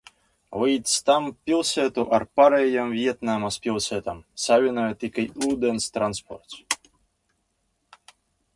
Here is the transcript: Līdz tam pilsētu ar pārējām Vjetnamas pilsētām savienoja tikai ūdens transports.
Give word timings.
Līdz 0.59 0.93
tam 1.09 1.27
pilsētu 1.49 2.05
ar 2.19 2.25
pārējām 2.39 2.95
Vjetnamas 2.95 3.59
pilsētām 3.67 4.23
savienoja 4.47 4.97
tikai 5.05 5.27
ūdens 5.51 5.91
transports. 5.99 6.61